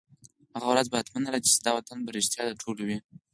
هغه 0.55 0.67
ورځ 0.69 0.85
به 0.89 0.99
حتماً 0.99 1.19
راځي، 1.33 1.49
چي 1.53 1.59
دا 1.65 1.71
وطن 1.75 1.97
به 2.05 2.09
رشتیا 2.17 2.41
د 2.47 2.51
ټولو 2.61 2.81
وي 2.87 2.97